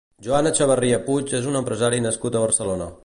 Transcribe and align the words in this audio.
Joan 0.27 0.47
Echevarria 0.51 0.99
Puig 1.09 1.35
és 1.41 1.45
un 1.51 1.59
empresari 1.61 2.01
nascut 2.07 2.39
a 2.39 2.43
Barcelona. 2.47 2.91